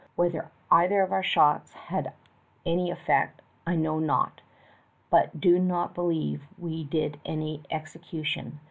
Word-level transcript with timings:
Whether 0.15 0.49
either 0.71 1.03
of 1.03 1.11
our 1.11 1.21
shots 1.21 1.73
had 1.73 2.13
any 2.65 2.89
effect 2.89 3.43
I 3.67 3.75
know 3.75 3.99
not, 3.99 4.41
but 5.11 5.39
do 5.39 5.59
not 5.59 5.93
believe 5.93 6.41
we 6.57 6.83
did 6.85 7.19
any 7.23 7.61
execution. 7.69 8.59